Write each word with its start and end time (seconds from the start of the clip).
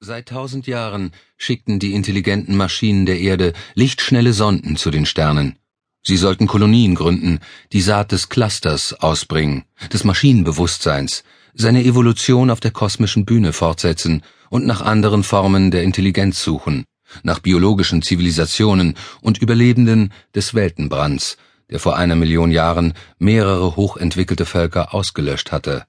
Seit 0.00 0.28
tausend 0.28 0.68
Jahren 0.68 1.10
schickten 1.36 1.80
die 1.80 1.92
intelligenten 1.92 2.56
Maschinen 2.56 3.04
der 3.04 3.18
Erde 3.18 3.52
lichtschnelle 3.74 4.32
Sonden 4.32 4.76
zu 4.76 4.92
den 4.92 5.06
Sternen. 5.06 5.56
Sie 6.04 6.16
sollten 6.16 6.46
Kolonien 6.46 6.94
gründen, 6.94 7.40
die 7.72 7.80
Saat 7.80 8.12
des 8.12 8.28
Clusters 8.28 8.92
ausbringen, 8.92 9.64
des 9.92 10.04
Maschinenbewusstseins, 10.04 11.24
seine 11.52 11.84
Evolution 11.84 12.50
auf 12.50 12.60
der 12.60 12.70
kosmischen 12.70 13.24
Bühne 13.24 13.52
fortsetzen 13.52 14.22
und 14.50 14.66
nach 14.66 14.82
anderen 14.82 15.24
Formen 15.24 15.72
der 15.72 15.82
Intelligenz 15.82 16.44
suchen, 16.44 16.84
nach 17.24 17.40
biologischen 17.40 18.00
Zivilisationen 18.00 18.94
und 19.20 19.38
Überlebenden 19.38 20.12
des 20.32 20.54
Weltenbrands, 20.54 21.38
der 21.70 21.80
vor 21.80 21.96
einer 21.96 22.14
Million 22.14 22.52
Jahren 22.52 22.94
mehrere 23.18 23.74
hochentwickelte 23.74 24.46
Völker 24.46 24.94
ausgelöscht 24.94 25.50
hatte. 25.50 25.86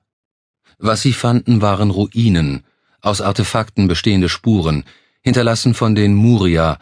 Was 0.80 1.04
sie 1.04 1.14
fanden, 1.14 1.62
waren 1.62 1.92
Ruinen, 1.92 2.64
aus 3.02 3.22
Artefakten 3.22 3.88
bestehende 3.88 4.30
Spuren, 4.30 4.84
hinterlassen 5.22 5.74
von 5.74 5.96
den 5.96 6.16
Muria, 6.16 6.80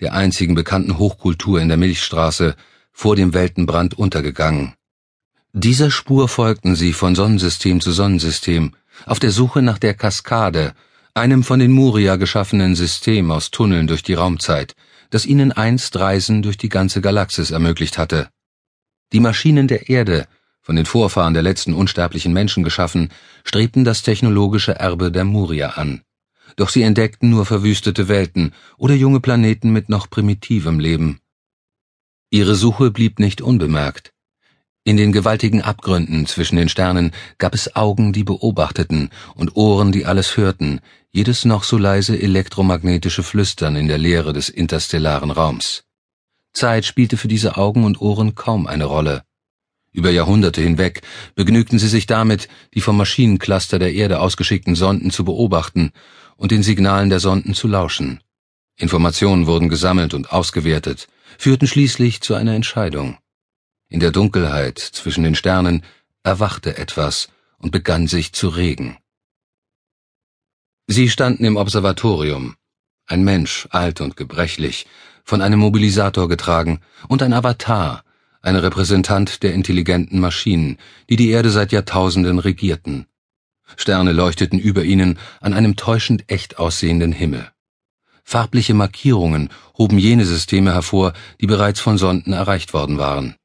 der 0.00 0.14
einzigen 0.14 0.54
bekannten 0.54 0.98
Hochkultur 0.98 1.60
in 1.60 1.68
der 1.68 1.76
Milchstraße, 1.76 2.56
vor 2.92 3.16
dem 3.16 3.34
Weltenbrand 3.34 3.94
untergegangen. 3.94 4.74
Dieser 5.52 5.90
Spur 5.90 6.28
folgten 6.28 6.76
sie 6.76 6.92
von 6.92 7.14
Sonnensystem 7.14 7.80
zu 7.80 7.92
Sonnensystem, 7.92 8.72
auf 9.06 9.18
der 9.18 9.30
Suche 9.30 9.62
nach 9.62 9.78
der 9.78 9.94
Kaskade, 9.94 10.74
einem 11.14 11.42
von 11.42 11.58
den 11.58 11.72
Muria 11.72 12.16
geschaffenen 12.16 12.76
System 12.76 13.30
aus 13.30 13.50
Tunneln 13.50 13.86
durch 13.86 14.02
die 14.02 14.14
Raumzeit, 14.14 14.74
das 15.10 15.26
ihnen 15.26 15.50
einst 15.50 15.96
Reisen 15.96 16.42
durch 16.42 16.56
die 16.56 16.68
ganze 16.68 17.00
Galaxis 17.00 17.50
ermöglicht 17.50 17.98
hatte. 17.98 18.28
Die 19.12 19.20
Maschinen 19.20 19.66
der 19.66 19.88
Erde 19.88 20.28
von 20.62 20.76
den 20.76 20.86
Vorfahren 20.86 21.34
der 21.34 21.42
letzten 21.42 21.74
unsterblichen 21.74 22.32
Menschen 22.32 22.62
geschaffen, 22.62 23.10
strebten 23.44 23.84
das 23.84 24.02
technologische 24.02 24.76
Erbe 24.76 25.10
der 25.10 25.24
Muria 25.24 25.70
an. 25.70 26.02
Doch 26.56 26.68
sie 26.68 26.82
entdeckten 26.82 27.30
nur 27.30 27.46
verwüstete 27.46 28.08
Welten 28.08 28.52
oder 28.76 28.94
junge 28.94 29.20
Planeten 29.20 29.72
mit 29.72 29.88
noch 29.88 30.10
primitivem 30.10 30.78
Leben. 30.78 31.20
Ihre 32.30 32.54
Suche 32.54 32.90
blieb 32.90 33.18
nicht 33.18 33.40
unbemerkt. 33.40 34.12
In 34.82 34.96
den 34.96 35.12
gewaltigen 35.12 35.62
Abgründen 35.62 36.26
zwischen 36.26 36.56
den 36.56 36.68
Sternen 36.68 37.12
gab 37.38 37.54
es 37.54 37.76
Augen, 37.76 38.12
die 38.12 38.24
beobachteten, 38.24 39.10
und 39.34 39.54
Ohren, 39.54 39.92
die 39.92 40.06
alles 40.06 40.36
hörten, 40.36 40.80
jedes 41.10 41.44
noch 41.44 41.64
so 41.64 41.76
leise 41.76 42.20
elektromagnetische 42.20 43.22
Flüstern 43.22 43.76
in 43.76 43.88
der 43.88 43.98
Leere 43.98 44.32
des 44.32 44.48
interstellaren 44.48 45.30
Raums. 45.30 45.84
Zeit 46.52 46.86
spielte 46.86 47.16
für 47.16 47.28
diese 47.28 47.56
Augen 47.56 47.84
und 47.84 48.00
Ohren 48.00 48.34
kaum 48.34 48.66
eine 48.66 48.86
Rolle. 48.86 49.22
Über 49.92 50.10
Jahrhunderte 50.10 50.62
hinweg 50.62 51.02
begnügten 51.34 51.78
sie 51.78 51.88
sich 51.88 52.06
damit, 52.06 52.48
die 52.74 52.80
vom 52.80 52.96
Maschinencluster 52.96 53.78
der 53.78 53.92
Erde 53.92 54.20
ausgeschickten 54.20 54.76
Sonden 54.76 55.10
zu 55.10 55.24
beobachten 55.24 55.92
und 56.36 56.52
den 56.52 56.62
Signalen 56.62 57.10
der 57.10 57.20
Sonden 57.20 57.54
zu 57.54 57.66
lauschen. 57.66 58.22
Informationen 58.76 59.46
wurden 59.46 59.68
gesammelt 59.68 60.14
und 60.14 60.32
ausgewertet, 60.32 61.08
führten 61.38 61.66
schließlich 61.66 62.20
zu 62.20 62.34
einer 62.34 62.54
Entscheidung. 62.54 63.18
In 63.88 64.00
der 64.00 64.12
Dunkelheit 64.12 64.78
zwischen 64.78 65.24
den 65.24 65.34
Sternen 65.34 65.82
erwachte 66.22 66.78
etwas 66.78 67.28
und 67.58 67.72
begann 67.72 68.06
sich 68.06 68.32
zu 68.32 68.48
regen. 68.48 68.96
Sie 70.86 71.10
standen 71.10 71.44
im 71.44 71.56
Observatorium, 71.56 72.56
ein 73.06 73.24
Mensch, 73.24 73.66
alt 73.70 74.00
und 74.00 74.16
gebrechlich, 74.16 74.86
von 75.24 75.42
einem 75.42 75.58
Mobilisator 75.58 76.28
getragen, 76.28 76.80
und 77.08 77.22
ein 77.22 77.32
Avatar, 77.32 78.04
ein 78.42 78.56
Repräsentant 78.56 79.42
der 79.42 79.54
intelligenten 79.54 80.20
Maschinen, 80.20 80.78
die 81.08 81.16
die 81.16 81.30
Erde 81.30 81.50
seit 81.50 81.72
Jahrtausenden 81.72 82.38
regierten. 82.38 83.06
Sterne 83.76 84.12
leuchteten 84.12 84.58
über 84.58 84.84
ihnen 84.84 85.18
an 85.40 85.54
einem 85.54 85.76
täuschend 85.76 86.30
echt 86.30 86.58
aussehenden 86.58 87.12
Himmel. 87.12 87.50
Farbliche 88.24 88.74
Markierungen 88.74 89.50
hoben 89.76 89.98
jene 89.98 90.24
Systeme 90.24 90.72
hervor, 90.72 91.12
die 91.40 91.46
bereits 91.46 91.80
von 91.80 91.98
Sonden 91.98 92.32
erreicht 92.32 92.72
worden 92.72 92.98
waren. 92.98 93.36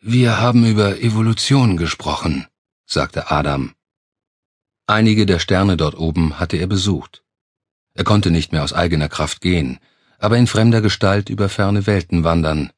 Wir 0.00 0.40
haben 0.40 0.66
über 0.66 1.00
Evolution 1.00 1.76
gesprochen, 1.76 2.46
sagte 2.84 3.30
Adam. 3.30 3.74
Einige 4.86 5.26
der 5.26 5.38
Sterne 5.38 5.76
dort 5.76 5.96
oben 5.96 6.38
hatte 6.38 6.56
er 6.56 6.66
besucht. 6.66 7.24
Er 7.94 8.04
konnte 8.04 8.30
nicht 8.30 8.52
mehr 8.52 8.62
aus 8.62 8.72
eigener 8.72 9.08
Kraft 9.08 9.40
gehen, 9.40 9.78
aber 10.18 10.36
in 10.36 10.46
fremder 10.46 10.80
Gestalt 10.80 11.28
über 11.28 11.48
ferne 11.48 11.86
Welten 11.86 12.24
wandern, 12.24 12.70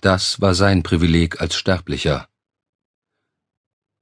das 0.00 0.40
war 0.40 0.54
sein 0.54 0.82
Privileg 0.82 1.40
als 1.40 1.54
Sterblicher. 1.56 2.28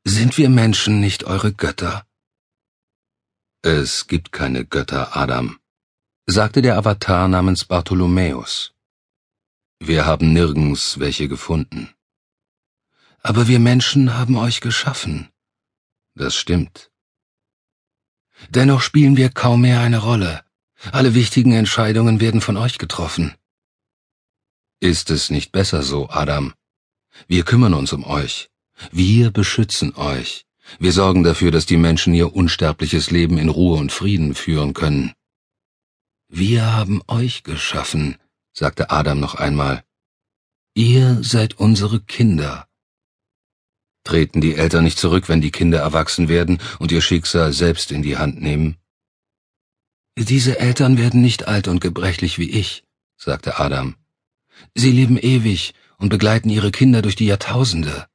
Sind 0.04 0.38
wir 0.38 0.48
Menschen 0.48 1.00
nicht 1.00 1.24
eure 1.24 1.52
Götter? 1.52 2.06
Es 3.62 4.06
gibt 4.06 4.32
keine 4.32 4.64
Götter, 4.64 5.16
Adam, 5.16 5.58
sagte 6.26 6.62
der 6.62 6.76
Avatar 6.76 7.28
namens 7.28 7.64
Bartholomäus. 7.64 8.72
Wir 9.80 10.06
haben 10.06 10.32
nirgends 10.32 10.98
welche 10.98 11.28
gefunden. 11.28 11.92
Aber 13.22 13.48
wir 13.48 13.58
Menschen 13.58 14.14
haben 14.14 14.36
euch 14.36 14.60
geschaffen. 14.60 15.28
Das 16.14 16.34
stimmt. 16.34 16.90
Dennoch 18.48 18.80
spielen 18.80 19.16
wir 19.16 19.30
kaum 19.30 19.62
mehr 19.62 19.80
eine 19.80 19.98
Rolle. 19.98 20.44
Alle 20.92 21.14
wichtigen 21.14 21.52
Entscheidungen 21.52 22.20
werden 22.20 22.40
von 22.40 22.56
euch 22.56 22.78
getroffen. 22.78 23.34
Ist 24.80 25.10
es 25.10 25.30
nicht 25.30 25.50
besser 25.50 25.82
so, 25.82 26.08
Adam? 26.08 26.54
Wir 27.26 27.44
kümmern 27.44 27.74
uns 27.74 27.92
um 27.92 28.04
euch. 28.04 28.48
Wir 28.92 29.32
beschützen 29.32 29.94
euch. 29.96 30.44
Wir 30.78 30.92
sorgen 30.92 31.24
dafür, 31.24 31.50
dass 31.50 31.66
die 31.66 31.76
Menschen 31.76 32.14
ihr 32.14 32.34
unsterbliches 32.34 33.10
Leben 33.10 33.38
in 33.38 33.48
Ruhe 33.48 33.78
und 33.78 33.90
Frieden 33.90 34.34
führen 34.34 34.74
können. 34.74 35.12
Wir 36.28 36.72
haben 36.76 37.02
euch 37.08 37.42
geschaffen, 37.42 38.16
sagte 38.52 38.90
Adam 38.90 39.18
noch 39.18 39.34
einmal. 39.34 39.82
Ihr 40.74 41.24
seid 41.24 41.58
unsere 41.58 42.00
Kinder. 42.00 42.68
Treten 44.04 44.40
die 44.40 44.54
Eltern 44.54 44.84
nicht 44.84 44.98
zurück, 44.98 45.28
wenn 45.28 45.40
die 45.40 45.50
Kinder 45.50 45.80
erwachsen 45.80 46.28
werden 46.28 46.58
und 46.78 46.92
ihr 46.92 47.00
Schicksal 47.00 47.52
selbst 47.52 47.90
in 47.90 48.02
die 48.02 48.16
Hand 48.16 48.40
nehmen? 48.40 48.76
Diese 50.16 50.60
Eltern 50.60 50.98
werden 50.98 51.20
nicht 51.20 51.48
alt 51.48 51.66
und 51.66 51.80
gebrechlich 51.80 52.38
wie 52.38 52.50
ich, 52.50 52.84
sagte 53.16 53.58
Adam. 53.58 53.96
Sie 54.74 54.92
leben 54.92 55.18
ewig 55.18 55.74
und 55.98 56.08
begleiten 56.08 56.50
ihre 56.50 56.70
Kinder 56.70 57.02
durch 57.02 57.16
die 57.16 57.26
Jahrtausende. 57.26 58.06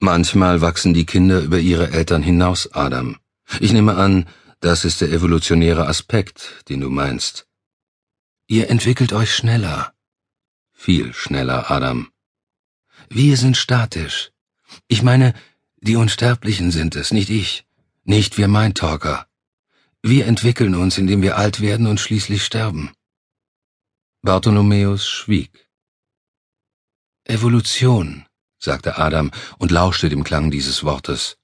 Manchmal 0.00 0.60
wachsen 0.60 0.92
die 0.92 1.06
Kinder 1.06 1.40
über 1.40 1.58
ihre 1.58 1.90
Eltern 1.92 2.22
hinaus, 2.22 2.72
Adam. 2.72 3.18
Ich 3.60 3.72
nehme 3.72 3.96
an, 3.96 4.26
das 4.60 4.84
ist 4.84 5.00
der 5.00 5.10
evolutionäre 5.10 5.86
Aspekt, 5.86 6.64
den 6.68 6.80
du 6.80 6.90
meinst. 6.90 7.46
Ihr 8.46 8.68
entwickelt 8.70 9.12
euch 9.12 9.34
schneller. 9.34 9.94
Viel 10.72 11.14
schneller, 11.14 11.70
Adam. 11.70 12.10
Wir 13.08 13.36
sind 13.36 13.56
statisch. 13.56 14.32
Ich 14.88 15.02
meine, 15.02 15.34
die 15.78 15.96
Unsterblichen 15.96 16.70
sind 16.70 16.96
es, 16.96 17.12
nicht 17.12 17.30
ich, 17.30 17.66
nicht 18.04 18.36
wir 18.38 18.48
Mindtalker. 18.48 19.26
Wir 20.02 20.26
entwickeln 20.26 20.74
uns, 20.74 20.98
indem 20.98 21.22
wir 21.22 21.38
alt 21.38 21.60
werden 21.60 21.86
und 21.86 22.00
schließlich 22.00 22.44
sterben. 22.44 22.90
Bartholomäus 24.24 25.06
schwieg. 25.06 25.68
Evolution, 27.24 28.24
sagte 28.58 28.96
Adam 28.96 29.30
und 29.58 29.70
lauschte 29.70 30.08
dem 30.08 30.24
Klang 30.24 30.50
dieses 30.50 30.82
Wortes. 30.82 31.36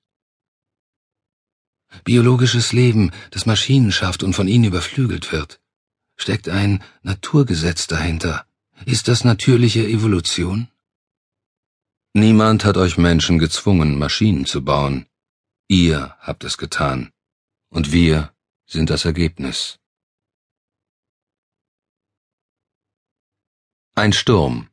Biologisches 2.04 2.72
Leben, 2.72 3.10
das 3.32 3.44
Maschinen 3.44 3.92
schafft 3.92 4.22
und 4.22 4.32
von 4.32 4.48
ihnen 4.48 4.64
überflügelt 4.64 5.30
wird. 5.30 5.60
Steckt 6.16 6.48
ein 6.48 6.82
Naturgesetz 7.02 7.86
dahinter? 7.86 8.46
Ist 8.86 9.08
das 9.08 9.24
natürliche 9.24 9.86
Evolution? 9.86 10.68
Niemand 12.14 12.64
hat 12.64 12.78
euch 12.78 12.96
Menschen 12.96 13.38
gezwungen, 13.38 13.98
Maschinen 13.98 14.46
zu 14.46 14.64
bauen. 14.64 15.04
Ihr 15.68 16.16
habt 16.18 16.44
es 16.44 16.56
getan. 16.56 17.12
Und 17.68 17.92
wir 17.92 18.32
sind 18.64 18.88
das 18.88 19.04
Ergebnis. 19.04 19.79
Ein 24.00 24.14
Sturm. 24.14 24.68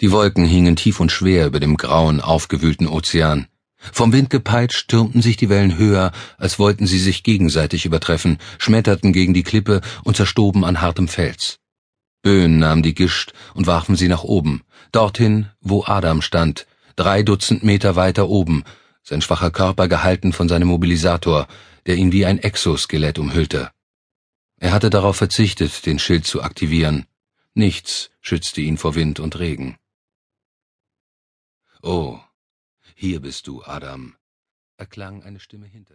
Die 0.00 0.10
Wolken 0.12 0.46
hingen 0.46 0.76
tief 0.76 0.98
und 0.98 1.12
schwer 1.12 1.46
über 1.46 1.60
dem 1.60 1.76
grauen, 1.76 2.22
aufgewühlten 2.22 2.86
Ozean. 2.86 3.48
Vom 3.76 4.14
Wind 4.14 4.30
gepeitscht 4.30 4.88
türmten 4.88 5.20
sich 5.20 5.36
die 5.36 5.50
Wellen 5.50 5.76
höher, 5.76 6.10
als 6.38 6.58
wollten 6.58 6.86
sie 6.86 6.98
sich 6.98 7.22
gegenseitig 7.22 7.84
übertreffen, 7.84 8.38
schmetterten 8.56 9.12
gegen 9.12 9.34
die 9.34 9.42
Klippe 9.42 9.82
und 10.04 10.16
zerstoben 10.16 10.64
an 10.64 10.80
hartem 10.80 11.06
Fels. 11.06 11.58
Böen 12.22 12.58
nahmen 12.58 12.82
die 12.82 12.94
Gischt 12.94 13.34
und 13.52 13.66
warfen 13.66 13.94
sie 13.94 14.08
nach 14.08 14.24
oben, 14.24 14.62
dorthin, 14.90 15.50
wo 15.60 15.84
Adam 15.84 16.22
stand, 16.22 16.66
drei 16.96 17.22
Dutzend 17.22 17.62
Meter 17.62 17.94
weiter 17.94 18.30
oben, 18.30 18.64
sein 19.02 19.20
schwacher 19.20 19.50
Körper 19.50 19.86
gehalten 19.86 20.32
von 20.32 20.48
seinem 20.48 20.68
Mobilisator, 20.68 21.46
der 21.84 21.96
ihn 21.96 22.10
wie 22.10 22.24
ein 22.24 22.38
Exoskelett 22.38 23.18
umhüllte. 23.18 23.70
Er 24.62 24.72
hatte 24.72 24.90
darauf 24.90 25.16
verzichtet, 25.16 25.86
den 25.86 25.98
Schild 25.98 26.26
zu 26.26 26.42
aktivieren. 26.42 27.06
Nichts 27.54 28.10
schützte 28.20 28.60
ihn 28.60 28.76
vor 28.76 28.94
Wind 28.94 29.18
und 29.18 29.38
Regen. 29.38 29.78
Oh, 31.82 32.20
hier 32.94 33.20
bist 33.20 33.46
du, 33.46 33.64
Adam, 33.64 34.16
erklang 34.76 35.22
eine 35.22 35.40
Stimme 35.40 35.66
hinter 35.66 35.78
ihm. 35.78 35.88